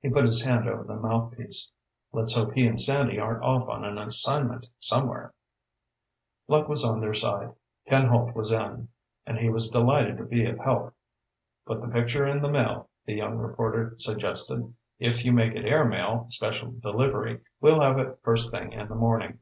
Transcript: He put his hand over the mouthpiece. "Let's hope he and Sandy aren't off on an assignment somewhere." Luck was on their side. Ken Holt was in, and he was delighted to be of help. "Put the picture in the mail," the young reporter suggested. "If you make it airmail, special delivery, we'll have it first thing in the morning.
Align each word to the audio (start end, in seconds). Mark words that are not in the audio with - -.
He 0.00 0.08
put 0.08 0.24
his 0.24 0.42
hand 0.44 0.66
over 0.66 0.82
the 0.82 0.96
mouthpiece. 0.96 1.70
"Let's 2.10 2.34
hope 2.34 2.54
he 2.54 2.66
and 2.66 2.80
Sandy 2.80 3.18
aren't 3.20 3.44
off 3.44 3.68
on 3.68 3.84
an 3.84 3.98
assignment 3.98 4.64
somewhere." 4.78 5.34
Luck 6.48 6.70
was 6.70 6.82
on 6.82 7.02
their 7.02 7.12
side. 7.12 7.52
Ken 7.86 8.06
Holt 8.06 8.34
was 8.34 8.50
in, 8.50 8.88
and 9.26 9.36
he 9.36 9.50
was 9.50 9.68
delighted 9.68 10.16
to 10.16 10.24
be 10.24 10.46
of 10.46 10.58
help. 10.60 10.94
"Put 11.66 11.82
the 11.82 11.88
picture 11.88 12.24
in 12.26 12.40
the 12.40 12.50
mail," 12.50 12.88
the 13.04 13.12
young 13.12 13.36
reporter 13.36 13.96
suggested. 13.98 14.72
"If 14.98 15.22
you 15.22 15.32
make 15.34 15.54
it 15.54 15.66
airmail, 15.66 16.28
special 16.30 16.70
delivery, 16.70 17.40
we'll 17.60 17.80
have 17.80 17.98
it 17.98 18.18
first 18.22 18.50
thing 18.50 18.72
in 18.72 18.88
the 18.88 18.94
morning. 18.94 19.40